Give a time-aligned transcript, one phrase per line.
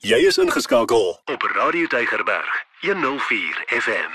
[0.00, 4.12] Jy is ingeskakel op Radio Tygerberg 104 FM.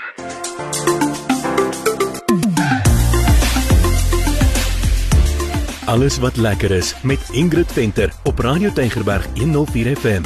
[5.86, 10.22] Alles wat lekker is met Ingrid Venter op Radio Tygerberg 104 FM.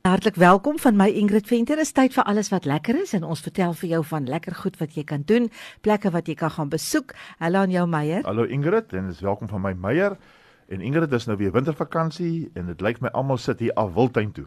[0.00, 1.76] Hartlik welkom van my Ingrid Venter.
[1.76, 4.54] Dit is tyd vir alles wat lekker is en ons vertel vir jou van lekker
[4.54, 5.50] goed wat jy kan doen,
[5.80, 7.18] plekke wat jy kan gaan besoek.
[7.42, 8.22] Hallo aan jou Meyer.
[8.22, 10.14] Hallo Ingrid en dis welkom van my Meyer.
[10.68, 14.32] En Ingrid is nou weer wintervakansie en dit lyk my almal sit hier af Wildtuin
[14.32, 14.46] toe.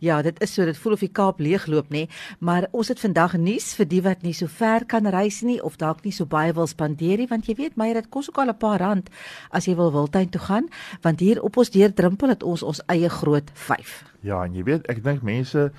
[0.00, 2.06] Ja, dit is so, dit voel of die Kaap leegloop nê,
[2.38, 5.76] maar ons het vandag nuus vir die wat nie so ver kan reis nie of
[5.76, 8.48] dalk nie so baie wil spandeer nie, want jy weet my dit kos ook al
[8.48, 9.10] 'n paar rand
[9.50, 10.68] as jy wil Wildtuin toe gaan,
[11.02, 14.04] want hier op ons deurdrimpel het ons ons eie groot 5.
[14.20, 15.72] Ja, en jy weet, ek dink mense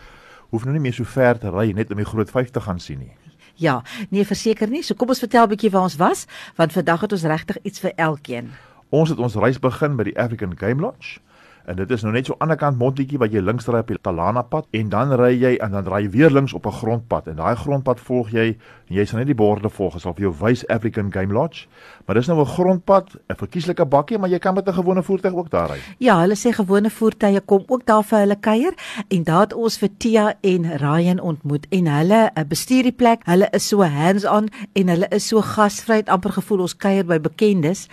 [0.49, 2.79] hoef nou nie meer so ver te ry net om die groot 5 te gaan
[2.79, 3.11] sien nie.
[3.55, 4.83] Ja, nee, verseker nie.
[4.83, 7.79] So kom ons vertel 'n bietjie waar ons was, want vandag het ons regtig iets
[7.79, 8.51] vir elkeen.
[8.91, 11.21] Ons het ons reis begin by die African Game Lodge.
[11.65, 13.79] En dit is nou net so aan die ander kant Montetjie wat jy links ry
[13.83, 16.65] op die Talana pad en dan ry jy en dan draai jy weer links op
[16.65, 18.57] 'n grondpad en daai grondpad volg jy
[18.89, 21.67] en jy sal net die borde volg as of jy wys African Game Lodge.
[22.05, 25.33] Maar dis nou 'n grondpad, 'n verkieslike bakkie, maar jy kan met 'n gewone voertuig
[25.33, 25.79] ook daar ry.
[25.97, 28.73] Ja, hulle sê gewone voertuie kom ook daar vir hulle kuier
[29.07, 33.21] en daar het ons vir Tia en Ryan ontmoet en hulle eh, bestuur die plek.
[33.25, 37.87] Hulle is so hands-on en hulle is so gasvry, amper gevoel ons kuier by bekendes.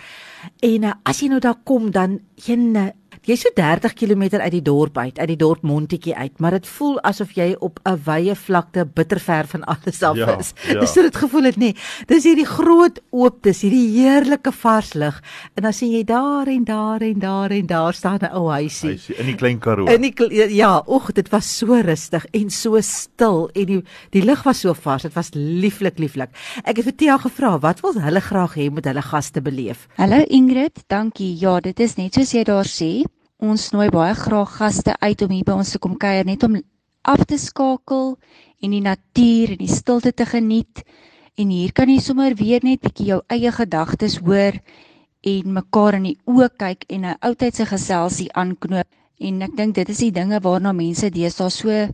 [0.63, 2.93] En uh, as jy nou daar kom dan jenne
[3.27, 6.67] Jy's so 30 km uit die dorp uit, uit die dorp Montetjie uit, maar dit
[6.67, 10.53] voel asof jy op 'n wye vlakte bitterver van alles af Ja, is.
[10.67, 10.79] ja.
[10.79, 11.73] Dis so dit gevoel het nê.
[12.07, 15.21] Dis hierdie groot ooptes, hierdie heerlike vars lug
[15.55, 18.97] en dan sien jy daar en daar en daar en daar staan 'n ou huisie.
[18.97, 19.85] Sê in die klein Karoo.
[19.87, 24.43] In die ja, oeg, dit was so rustig en so stil en die die lug
[24.43, 25.01] was so vars.
[25.03, 26.29] Dit was lieflik, lieflik.
[26.63, 29.87] Ek het vir Tia gevra, wat wil hulle graag hê moet hulle gaste beleef?
[29.97, 31.35] Hallo Ingrid, dankie.
[31.39, 33.03] Ja, dit is net soos jy daar sê.
[33.39, 36.57] Ons nooi baie graag gaste uit om hier by ons te kom kuier net om
[37.07, 38.17] af te skakel
[38.59, 40.81] en die natuur en die stilte te geniet.
[41.39, 44.59] En hier kan jy sommer weer net bietjie jou eie gedagtes hoor
[45.23, 48.87] en mekaar in die oë kyk en 'n oudtydse geselsie aanknoop.
[49.19, 51.87] En ek dink dit is die dinge waarna mense deesdae so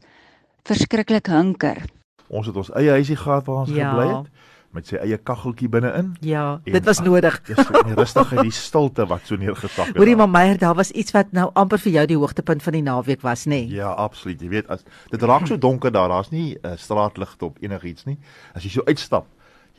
[0.66, 1.86] verskriklik hinker.
[2.28, 3.91] Ons het ons eie huisie gehad waar ons Ja.
[3.91, 4.28] gebly het
[4.75, 6.13] met sy eie kaggeltjie binne-in.
[6.25, 7.40] Ja, En- dit was nodig.
[7.47, 9.97] So die rustigheid, die stilte wat so neergesak het.
[9.97, 12.84] Hoorie maar Meyer, daar was iets wat nou amper vir jou die hoogtepunt van die
[12.84, 13.64] naweek was, nê?
[13.72, 14.41] Ja, absoluut.
[14.41, 18.18] Jy weet as dit raak so donker daar, daar's nie uh, straatligte op enigiets nie.
[18.53, 19.25] As jy so uitstap,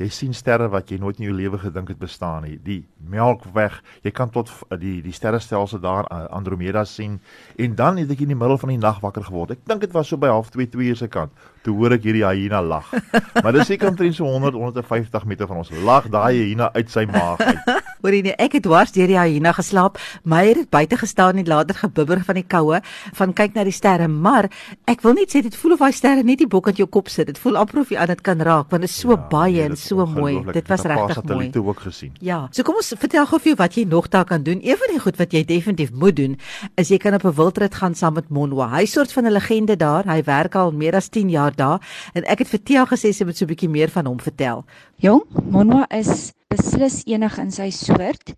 [0.01, 2.57] jy sien sterre wat jy nooit in jou lewe gedink het bestaan nie.
[2.63, 7.19] Die Melkweg, jy kan tot uh, die die sterrestelsel daar uh, Andromeda sien
[7.57, 9.57] en dan het ek in die middel van die nag wakker geword.
[9.57, 11.33] Ek dink dit was so by half 2 2 uur se kant.
[11.65, 12.93] Toe hoor ek hierdie hyena lag.
[13.43, 15.73] maar dis seker omtrent so 100 150 meter van ons.
[15.87, 17.86] Lag daai hyena uit sy maag uit.
[18.03, 19.99] Hoorie nee, ek het dwars deur die hyena geslaap.
[20.25, 22.81] Meyer het buite gestaan en later gebibber van die koue
[23.15, 24.49] van kyk na die sterre, maar
[24.87, 27.09] ek wil net sê dit voel of daai sterre net die bok aan jou kop
[27.09, 27.27] sit.
[27.27, 29.53] Dit voel amper of jy aan dit kan raak want dit is so ja, baie
[29.53, 30.35] nee, en dit so mooi.
[30.53, 31.15] Dit Ek was het regtig mooi.
[31.15, 32.13] satelliete ook gesien.
[32.21, 34.61] Ja, so kom ons vertel gou vir jou wat jy nog daar kan doen.
[34.63, 36.37] Een van die goed wat jy definitief moet doen,
[36.77, 38.69] is jy kan op 'n wildrit gaan saam met Monwa.
[38.77, 40.05] Hy soort van 'n legende daar.
[40.05, 41.81] Hy werk al meer as 10 jaar daar
[42.15, 44.65] en ek het vir Tia gesê sy moet so 'n bietjie meer van hom vertel.
[44.99, 48.33] Jong, Monwa is beslis enig in sy soort.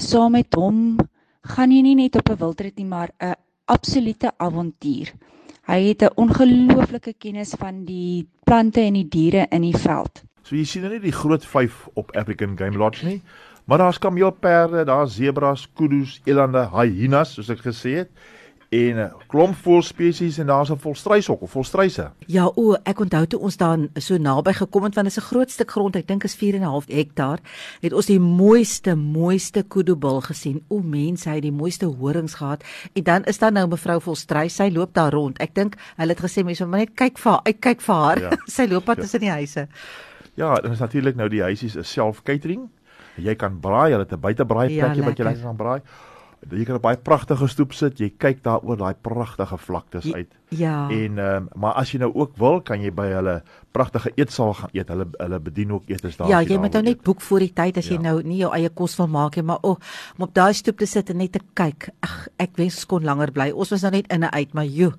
[0.00, 0.98] Saam met hom
[1.54, 3.34] gaan jy nie net op 'n wildrit nie, maar 'n
[3.66, 5.12] absolute avontuur.
[5.66, 10.22] Hy het 'n ongelooflike kennis van die plante en die diere in die veld.
[10.42, 13.22] So jy sien nou nie die groot 5 op African Game Lodge nie,
[13.66, 18.10] maar daar's kameelperde, daar's sebras, kudus, elande, hyenas soos ek gesê het
[18.70, 22.10] en 'n klomp voël spesies en daar's 'n volstruishok of volstruise.
[22.26, 25.26] Ja, o, ek onthou toe ons daar so naby gekom het want dit is 'n
[25.26, 27.38] groot stuk grond, ek dink is 4 en 'n half hektaar,
[27.80, 30.62] het ons die mooiste mooiste kudubil gesien.
[30.68, 32.64] O, mense, hy het die mooiste horings gehad.
[32.94, 35.38] En dan is daar nou mevrou Volstruis, sy loop daar rond.
[35.38, 38.20] Ek dink hulle het gesê mense moet net kyk vir haar, uitkyk vir haar.
[38.20, 38.30] Ja.
[38.46, 39.02] sy loop pad Ja.
[39.02, 39.68] tussen die huise.
[40.34, 42.68] Ja, en is natuurlik nou die huisies is self catering.
[43.16, 45.80] Jy kan braai, hulle het 'n buitebraai Ja, plekkie wat jy lekker kan braai.
[46.48, 50.32] Jy kan op baie pragtige stoep sit, jy kyk daar oor daai pragtige vlaktes uit.
[50.48, 50.88] Ja.
[50.90, 54.54] En ehm um, maar as jy nou ook wil, kan jy by hulle pragtige eetsaal
[54.54, 54.88] gaan eet.
[54.88, 56.28] Hulle hulle bedien ook etes daar.
[56.28, 58.00] Ja, jy moet nou net boek voor die tyd as jy Ja.
[58.00, 59.76] nou nie jou eie kos wil maak nie, maar o, oh,
[60.18, 61.88] om op daai stoep te sit en net te kyk.
[62.00, 63.50] Ag, ek wens kon langer bly.
[63.50, 64.92] Ons was nou net in en uit, maar joe.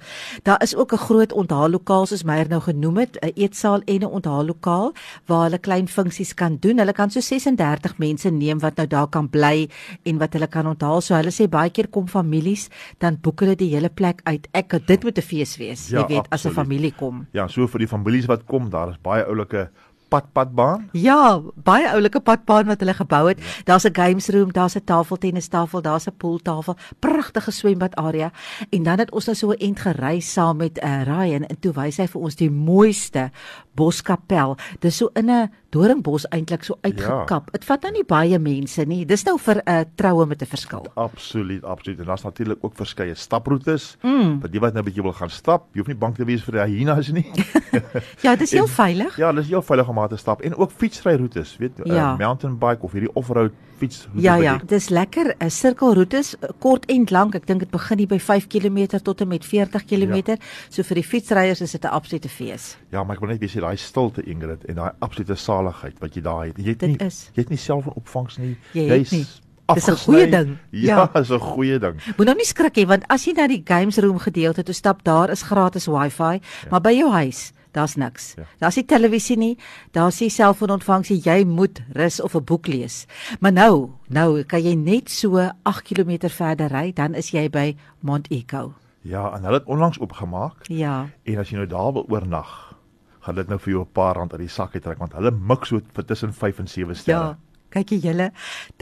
[0.44, 4.06] Daar is ook 'n groot onthaallokaal soos Meyer nou genoem het, 'n eetsaal en 'n
[4.06, 4.94] onthaallokaal
[5.26, 6.78] waar hulle klein funksies kan doen.
[6.78, 9.70] Hulle kan so 36 mense neem wat nou daar kan bly
[10.04, 11.02] en wat hulle kan onthaal.
[11.02, 12.70] So hulle sê baie keer kom families,
[13.00, 14.48] dan boek hulle die hele plek uit.
[14.54, 16.56] Ek dit moet 'n fees wees, jy Ja, weet, as 'n absoluut.
[16.56, 17.28] familie kom.
[17.34, 19.70] Ja, so vir die families wat kom, daar is baie oulike
[20.12, 20.90] padpadbaan.
[20.92, 23.40] Ja, baie oulike padbaan wat hulle gebou het.
[23.66, 28.32] Daar's 'n games room, daar's 'n tafeltennistafel, daar's 'n pooltafel, pragtige swembad area.
[28.70, 31.74] En dan het ons nou so 'n ent gery saam met uh, Ryan en toe
[31.74, 33.32] wys hy vir ons die mooiste
[33.76, 34.58] boskapel.
[34.80, 37.52] Dis so in 'n doringbos eintlik so uitgekap.
[37.52, 37.68] Dit ja.
[37.68, 39.06] vat nou nie baie mense nie.
[39.06, 40.86] Dis nou vir 'n uh, troue met 'n verskil.
[40.96, 42.00] Absoluut, absoluut.
[42.00, 43.98] En daar's natuurlik ook verskeie staproetes.
[44.02, 44.42] Mm.
[44.42, 46.44] Vir die wat nou 'n bietjie wil gaan stap, jy hoef nie bang te wees
[46.44, 47.32] vir die hyenas nie.
[48.26, 49.18] ja, dis heel en, veilig.
[49.18, 52.14] Ja, dis heel veilig om daar te stap en ook fietsryroetes, weet jy, ja.
[52.14, 54.08] uh, mountain bike of hierdie off-road fiets.
[54.14, 55.36] Ja, ja, dis lekker.
[55.38, 57.36] 'n uh, Sirkelroetes uh, kort en lank.
[57.36, 60.16] Ek dink dit begin hier by 5 km tot en met 40 km.
[60.26, 60.38] Ja.
[60.70, 62.78] So vir die fietsryers is dit 'n absolute fees.
[62.90, 66.16] Ja, maar ek wil net weet jy daai stilte Ingrid en daai absolute saligheid wat
[66.16, 66.58] jy daar het.
[66.58, 67.30] Jy het nie is.
[67.34, 68.58] jy het nie self opvangs nie.
[68.74, 69.28] Jy nie.
[69.74, 70.58] Dis 'n goeie ding.
[70.70, 71.36] Ja, dis ja.
[71.38, 71.96] 'n goeie ding.
[72.18, 75.04] Moet nou nie skrik hê want as jy na die games room gedeelte toe stap,
[75.04, 76.70] daar is gratis wifi, ja.
[76.70, 78.34] maar by jou huis Daar's niks.
[78.38, 78.44] Ja.
[78.60, 79.58] Daar's nie televisie nie,
[79.92, 81.22] daar's nie selfoonontvangs nie.
[81.24, 83.06] Jy moet rus of 'n boek lees.
[83.40, 87.76] Maar nou, nou kan jy net so 8 km verder ry, dan is jy by
[88.00, 88.74] Mount Echo.
[89.02, 90.68] Ja, en hulle het onlangs opgemaak.
[90.68, 91.10] Ja.
[91.24, 92.78] En as jy nou daar wil oornag,
[93.20, 95.66] gaan dit nou vir jou 'n paar rand uit die sak uittrek want hulle mik
[95.66, 97.20] so vir tussen 5 en 7 sterre.
[97.20, 97.38] Ja.
[97.72, 98.32] Kyk julle,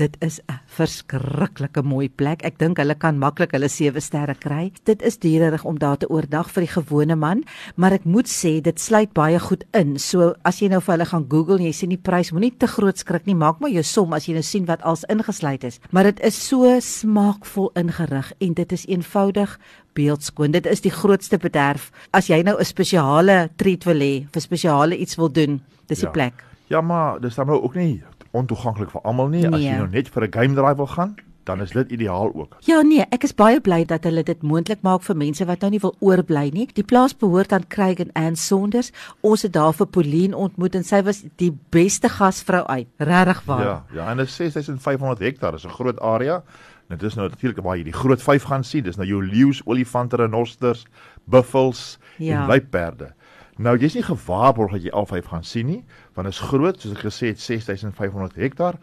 [0.02, 2.44] dit is 'n verskriklike mooi plek.
[2.44, 4.72] Ek dink hulle kan maklik hulle 7 sterre kry.
[4.84, 7.44] Dit is duurerig om daar te oordag vir die gewone man,
[7.76, 10.00] maar ek moet sê dit sluit baie goed in.
[10.00, 12.68] So as jy nou vir hulle gaan Google en jy sien die prys, moenie te
[12.68, 13.36] groot skrik nie.
[13.36, 15.80] Maak maar jou som as jy nou sien wat als ingesluit is.
[15.92, 19.60] Maar dit is so smaakvol ingerig en dit is eenvoudig
[19.94, 20.52] beeldskoon.
[20.52, 21.92] Dit is die grootste bederf.
[22.12, 26.08] As jy nou 'n spesiale treat wil hê, vir spesiale iets wil doen, dis die
[26.08, 26.12] ja.
[26.12, 26.44] plek.
[26.70, 29.42] Ja, maar dis dan nou ook nie ontoeganklik vir almal nie.
[29.42, 29.54] Nee.
[29.54, 29.78] As jy nee.
[29.78, 31.16] nou net vir 'n game drive wil gaan,
[31.50, 32.56] dan is dit ideaal ook.
[32.60, 35.72] Ja nee, ek is baie bly dat hulle dit moontlik maak vir mense wat nou
[35.74, 36.68] nie wil oorbly nie.
[36.78, 38.92] Die plaas behoort aan Craig en Ann Saunders.
[39.26, 42.88] Ons het daar vir Pauline ontmoet en sy was die beste gasvrou uit.
[42.98, 43.66] Regtig waar.
[43.66, 46.44] Ja, ja, en dit is 6500 hektaar, is 'n groot area.
[46.90, 48.84] Dit is nou natuurlik waar jy die groot vyf gaan sien.
[48.84, 50.86] Dis nou jou leeu's, olifante, renosters,
[51.26, 52.42] buffels ja.
[52.42, 53.14] en luiperde.
[53.60, 55.82] Nou jy's nie gewaarborg dat jy al vyf gaan sien nie,
[56.16, 58.78] want dit is groot, soos ek gesê het 6500 hektaar,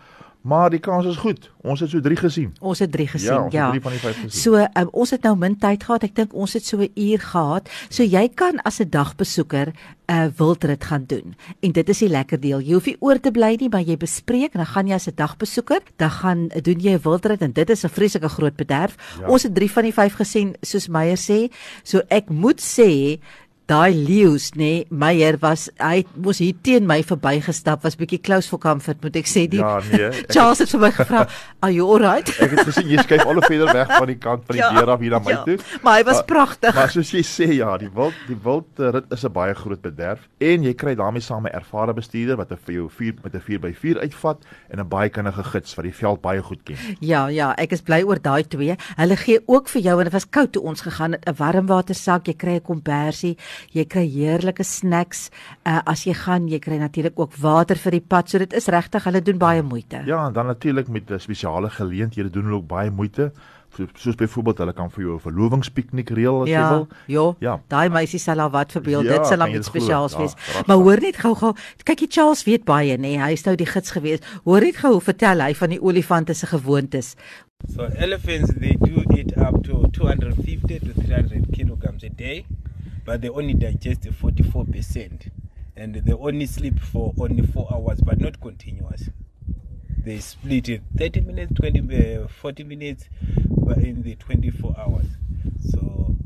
[0.47, 1.49] maar die kans is goed.
[1.67, 2.53] Ons het so 3 gesien.
[2.61, 3.41] Ons het 3 gesien, ja.
[3.43, 3.71] Ons ja.
[3.73, 4.43] het 3 van die 5 gesien.
[4.43, 6.05] So um, ons het nou min tyd gehad.
[6.07, 7.71] Ek dink ons het so 'n uur gehad.
[7.89, 11.35] So jy kan as 'n dagbesoeker 'n uh, wildrit gaan doen.
[11.61, 12.61] En dit is die lekker deel.
[12.61, 15.09] Jy hoef nie oor te bly nie, maar jy bespreek en dan gaan jy as
[15.09, 18.95] 'n dagbesoeker, dan gaan doen jy 'n wildrit en dit is 'n vreeslike groot bederf.
[19.21, 19.27] Ja.
[19.27, 21.51] Ons het 3 van die 5 gesien, soos Meyer sê.
[21.83, 23.19] So ek moet sê
[23.67, 28.47] daai leeu's nê nee, Meyer was hy moes hier teen my verbygestap was bietjie close
[28.51, 29.47] for comfort moet ek sê.
[29.51, 31.25] Die Ja nee ek, Charles het vir my gevra
[31.67, 32.31] are you all right?
[32.43, 34.71] Ek het gesien jy skuif al hoe verder weg van die kant van die ja,
[34.77, 35.57] deur af hier na my ja, toe.
[35.83, 36.79] Maar hy was maar, pragtig.
[36.79, 40.29] Maar soos jy sê ja die wild die wild rit is 'n baie groot bederf
[40.39, 44.01] en jy kry daarmee saam 'n ervare bestuurder wat vir jou 4 met 'n 4x4
[44.07, 46.79] uitvat en 'n baie kundige gids wat die veld baie goed ken.
[47.01, 48.77] Ja ja ek is bly oor daai twee.
[48.97, 52.27] Hulle gee ook vir jou en dit was koud toe ons gegaan het 'n warmwatersak
[52.29, 53.37] jy kry 'n kombersie
[53.73, 55.31] jy kry heerlike snacks
[55.65, 58.69] uh, as jy gaan jy kry natuurlik ook water vir die pad so dit is
[58.69, 62.69] regtig hulle doen baie moeite ja en dan natuurlik met spesiale geleenthede doen hulle ook
[62.69, 63.33] baie moeite
[63.95, 66.89] soos byvoorbeeld hulle kan vir jou 'n verlovingspiknik reël as ja, jy wil.
[67.07, 67.35] Ja.
[67.39, 67.61] Ja.
[67.69, 69.03] Daai meisie sal al wat verbeel.
[69.03, 70.35] Ja, dit sal dan iets spesiaals ja, wees.
[70.67, 71.55] Maar hoor net gou-gou,
[71.85, 73.01] kykie Charles weet baie nê.
[73.01, 74.21] Nee, hy is nou die gids gewees.
[74.45, 77.17] Hoor net gou hoe vertel hy van die olifante se gewoontes.
[77.75, 82.45] So elephants they do eat up to 250 to 300 kilograms a day.
[83.07, 85.31] But they only digest 44%
[85.77, 89.09] and they only sleep for only four hours but not continuous
[90.05, 93.09] they split it 30 minutes 20 uh, 40 minutes
[93.65, 95.07] but in the 24 hours
[95.71, 96.17] so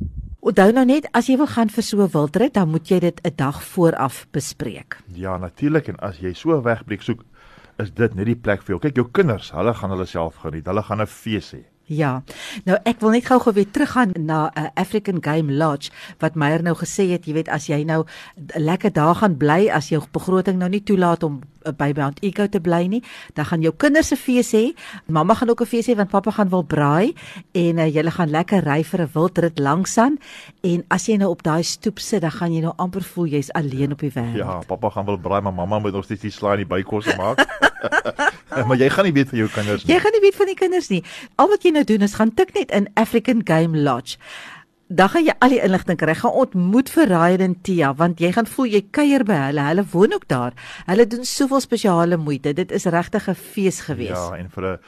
[0.40, 3.18] Onthou nou net as jy wil gaan vir so 'n wildrit dan moet jy dit
[3.24, 4.96] 'n dag vooraf bespreek.
[5.12, 7.24] Ja, natuurlik en as jy so wegbreek soek
[7.78, 8.80] is dit net die plek vir jou.
[8.80, 10.66] Kyk, jou kinders, hulle gaan hulle self geniet.
[10.66, 11.64] Hulle gaan 'n fees hê.
[11.90, 12.20] Ja.
[12.68, 15.90] Nou ek wil net gou-gou weer teruggaan na 'n uh, African Game Lodge
[16.22, 18.04] wat Meyer nou gesê het, jy weet as jy nou
[18.54, 22.46] lekker daar gaan bly as jou begroting nou nie toelaat om uh, by Mount Echo
[22.46, 23.02] te bly nie,
[23.34, 24.72] dan gaan jou kinders se fees hê.
[25.06, 27.14] Mamma gaan ook 'n fees hê want pappa gaan wil braai
[27.52, 30.18] en uh, julle gaan lekker ry vir 'n wildrit langsaan
[30.62, 33.50] en as jy nou op daai stoep sit, dan gaan jy nou amper voel jy's
[33.50, 34.36] alleen op die wêreld.
[34.36, 37.16] Ja, pappa gaan wil braai, maar mamma moet nog steeds die slaai in die bykos
[37.16, 37.42] maak.
[38.68, 39.94] maar jy gaan nie weet van jou kinders nie.
[39.94, 41.02] Jy gaan nie weet van die kinders nie.
[41.36, 44.18] Al wat jy nou doen is gaan tik net in African Game Lodge.
[44.90, 46.14] Dan gaan jy al die inligting kry.
[46.18, 49.66] Gaan ontmoet vir Ryan en Tia want jy gaan voel jy kuier by hulle.
[49.70, 50.56] Hulle woon ook daar.
[50.90, 52.54] Hulle doen soveel spesiale moeite.
[52.58, 54.18] Dit is regtig 'n fees gewees.
[54.18, 54.78] Ja, en vir 'n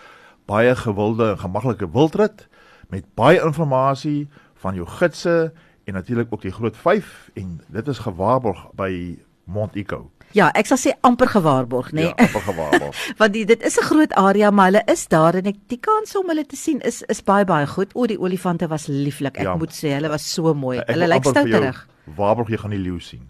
[0.47, 2.49] baie gewilde en gemaklike wildrit
[2.89, 4.29] met baie inligting
[4.63, 5.53] van jou gidse
[5.85, 10.11] en natuurlik ook die groot 5 en dit is gewaarborg by Montico.
[10.35, 12.03] Ja, ek sal sê amper gewaarborg, nê?
[12.09, 12.97] Ja, amper gewaarborg.
[13.21, 16.17] Want die, dit is 'n groot area, maar hulle is daar en ek die kans
[16.17, 17.91] om hulle te sien is is baie baie goed.
[17.95, 19.37] O, die olifante was lieflik.
[19.39, 19.57] Ek Ja.
[19.57, 20.79] moet sê, hulle was so mooi.
[20.79, 21.87] Ek hulle lyk stout terug.
[22.17, 23.29] Waarborg jy gaan die leeu sien.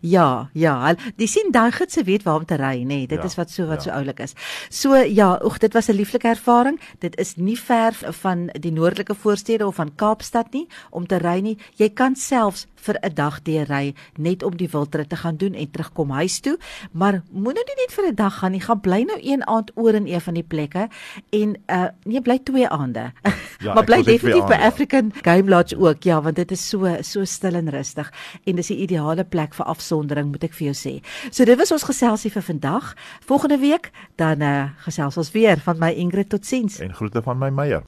[0.00, 2.86] Ja, ja, die sien daai gidse weet waar om te ry, nê.
[2.86, 3.92] Nee, dit Ja, is wat so wat ja.
[3.92, 4.34] so oulik is.
[4.70, 6.80] So ja, oek, dit was 'n lieflike ervaring.
[6.98, 11.40] Dit is nie ver van die noordelike voorstede of van Kaapstad nie om te ry
[11.40, 11.58] nie.
[11.76, 15.54] Jy kan selfs vir 'n dag deur ry net om die wildrit te gaan doen
[15.54, 16.58] en terugkom huis toe,
[16.92, 18.60] maar moenie nie net vir 'n dag gaan nie.
[18.60, 20.88] Gaan bly nou een aand oor in een van die plekke
[21.30, 23.12] en uh nee, bly twee aande.
[23.60, 24.54] Ja, maar bly definitief by.
[24.54, 28.12] African Game Lodge ook, ja, want dit is so so stil en rustig
[28.44, 30.94] en dis die ideale plek vir afsondering, moet ek vir jou sê.
[31.30, 32.94] So dit was ons geselsie vir vandag.
[33.26, 36.78] Volgende week dan uh, gesels ons weer van my Ingrid totsiens.
[36.80, 37.82] En groete van my Meyer.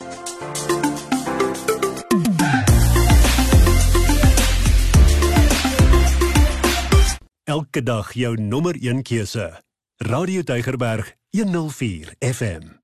[7.45, 9.53] Elke dag jou nommer 1 keuse.
[10.03, 12.84] Radio Deugerberg 104 FM.